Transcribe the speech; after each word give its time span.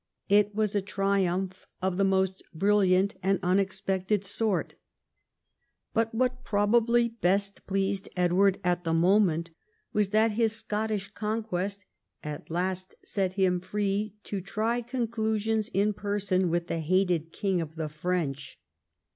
It 0.29 0.55
was 0.55 0.73
a 0.73 0.81
triumph 0.81 1.67
of 1.79 1.97
the 1.97 2.03
most 2.03 2.41
brilliant 2.55 3.13
and 3.21 3.37
unexpected 3.43 4.25
sort. 4.25 4.73
But 5.93 6.11
wliut 6.17 6.43
probably 6.43 7.09
best 7.09 7.67
pleased 7.67 8.09
Edward 8.17 8.57
at 8.63 8.83
the 8.83 8.95
moment 8.95 9.51
was, 9.93 10.09
that 10.09 10.31
his 10.31 10.53
Scottish 10.55 11.09
conquest 11.13 11.85
at 12.23 12.49
last 12.49 12.95
set 13.03 13.33
him 13.33 13.59
free 13.59 14.15
to 14.23 14.41
try 14.41 14.81
conclusions 14.81 15.69
in 15.71 15.93
person 15.93 16.49
with 16.49 16.65
the 16.65 16.79
hated 16.79 17.31
king 17.31 17.61
of 17.61 17.75
the 17.75 17.87
French. 17.87 18.59